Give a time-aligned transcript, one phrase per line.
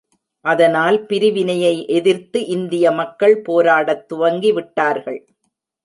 [0.45, 5.21] அதனால், பிரிவினையை எதிர்த்து இந்திய மக்கள் போராடத் துவங்கிவிட்டார்கள்.